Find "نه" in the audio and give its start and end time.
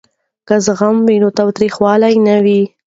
2.27-2.35